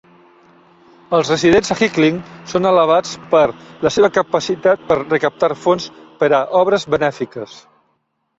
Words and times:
Els 1.17 1.27
residents 1.31 1.69
a 1.75 1.75
Hickling 1.81 2.17
són 2.53 2.67
alabats 2.69 3.11
per 3.35 3.43
la 3.89 3.93
seva 3.97 4.09
capacitat 4.17 4.89
per 4.89 4.99
recaptar 5.03 5.51
fons 5.67 5.87
per 6.23 6.33
a 6.41 6.41
obres 6.63 6.89
benèfiques. 6.97 7.61